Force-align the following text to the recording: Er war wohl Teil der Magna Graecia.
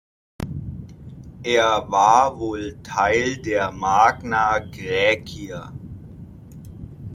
Er 1.43 1.91
war 1.91 2.39
wohl 2.39 2.75
Teil 2.81 3.37
der 3.37 3.69
Magna 3.71 4.57
Graecia. 4.57 5.71